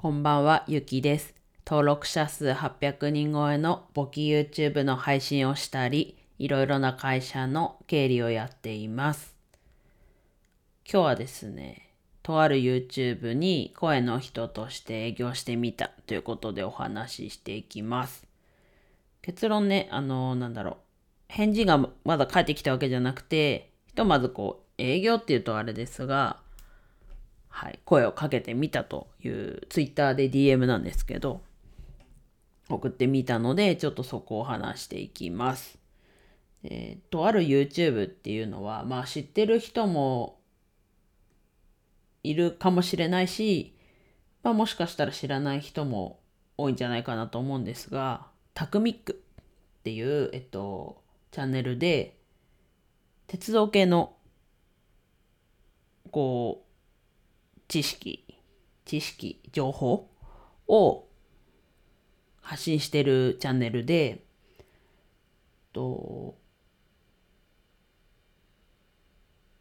[0.00, 1.34] こんばんは、ゆきです。
[1.66, 9.34] 登録者数800人超えの簿記 YouTube の配信をしたり、いろいろな会社の経理をやっています。
[10.88, 11.90] 今日はですね、
[12.22, 18.24] とある YouTube に声の人として営業してみたということでお話ししていきます。
[19.20, 20.76] 結論ね、あの、なんだろう、
[21.26, 26.38] 返事がまだ返ってきたわけじゃなくて、ひとまずこう、営業っていうとあれですが、
[27.58, 31.42] はい、声をかけてみたというツイッターで DM なんですけど、
[32.68, 35.76] 送ってみたので、ちょっとそこを話していきます。
[36.62, 40.38] えーとある YouTube っていうのは、まあ知ってる人も
[42.22, 43.74] いるかもしれないし、
[44.44, 46.20] まあもしかしたら知らない人も
[46.56, 49.20] 多いんじゃないかなと思うんですが、タクミック
[49.80, 52.20] っていう、えっと、チャンネルで、
[53.26, 54.14] 鉄道系の、
[56.12, 56.67] こう、
[57.68, 58.24] 知識、
[58.86, 60.08] 知識、情報
[60.66, 61.04] を
[62.40, 64.24] 発信してるチャンネルで、
[65.74, 66.34] と、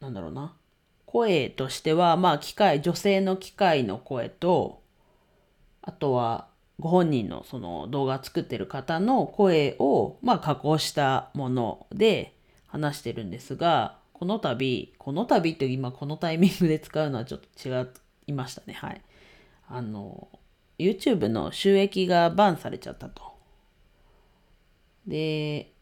[0.00, 0.56] なんだろうな。
[1.04, 4.82] 声としては、まあ、機械、女性の機械の声と、
[5.82, 12.36] あとは、ご本人のその動画作ってる方の声を、まあ、加工したもので
[12.66, 17.82] 話してるんですが、この度、この度って今このタイミングで使うのはちょっと違
[18.26, 18.74] いましたね。
[18.74, 19.02] はい。
[19.68, 20.28] あの、
[20.78, 23.22] YouTube の収益がバンされちゃったと。
[25.06, 25.72] で、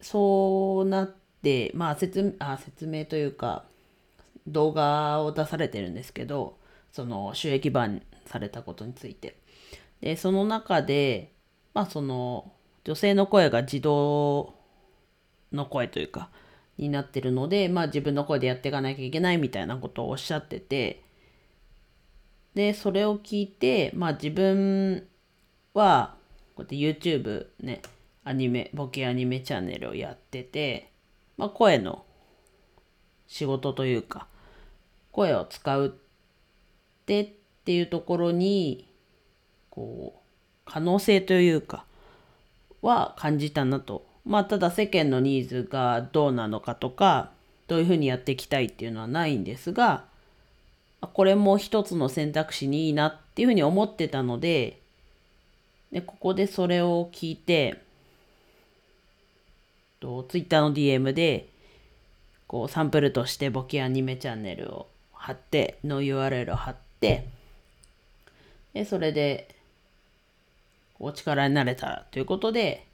[0.00, 3.64] そうなって、まあ説あ説明というか、
[4.46, 6.58] 動画を出されてるんですけど、
[6.92, 9.36] その収益バンされたことについて。
[10.00, 11.32] で、その中で、
[11.74, 12.52] まあその
[12.84, 14.54] 女性の声が自動
[15.52, 16.30] の声というか、
[16.80, 21.02] になってるので、まあ自分の声でやっていかなきゃいけないみたいなことをおっしゃってて、
[22.54, 25.06] で、それを聞いて、まあ自分
[25.74, 26.16] は、
[26.56, 27.82] こうやって YouTube ね、
[28.24, 30.90] アニメ、ボケアニメチャンネルをやってて、
[31.36, 32.04] まあ声の
[33.28, 34.26] 仕事というか、
[35.12, 35.90] 声を使うっ
[37.04, 37.30] てっ
[37.64, 38.88] ていうところに、
[39.68, 40.20] こう、
[40.64, 41.84] 可能性というか、
[42.80, 44.09] は感じたなと。
[44.30, 47.32] まあただ世間のニーズがどうなのかとか、
[47.66, 50.04] どういうふうにやっていきたいっていうのはないんですが、
[51.00, 54.78] これも一つの選択肢にいいなっていうふうに思ってたので、
[55.90, 57.82] でここでそれを聞いて、
[59.98, 61.48] と Twitter の DM で、
[62.46, 67.26] こうサンプルとしてボキアニメチャンネルを貼って、の URL を貼って、
[68.74, 69.56] で、それで、
[71.00, 72.86] お力になれたらということで、